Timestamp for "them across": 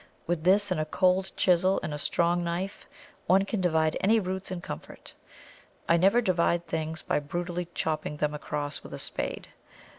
8.17-8.81